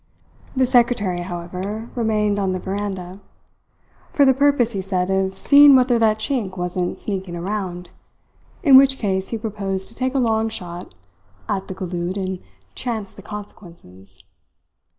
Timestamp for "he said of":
4.71-5.35